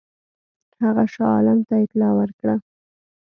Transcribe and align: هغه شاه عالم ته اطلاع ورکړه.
هغه 0.83 1.03
شاه 1.13 1.29
عالم 1.35 1.59
ته 1.67 1.73
اطلاع 1.85 2.11
ورکړه. 2.19 2.55